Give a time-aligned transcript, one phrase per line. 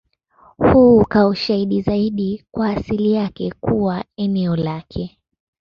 [0.57, 5.17] Huu ukawa ushahidi zaidi wa asili yake kuwa eneo lake.